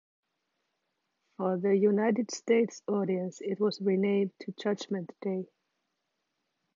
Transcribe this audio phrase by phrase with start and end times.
[1.37, 5.45] For the United States audience, it was renamed to "Judgment Day".